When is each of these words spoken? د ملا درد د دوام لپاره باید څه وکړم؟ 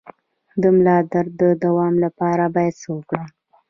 د 0.61 0.63
ملا 0.75 0.97
درد 1.11 1.31
د 1.41 1.43
دوام 1.63 1.93
لپاره 2.05 2.43
باید 2.55 2.73
څه 2.81 2.87
وکړم؟ 2.95 3.27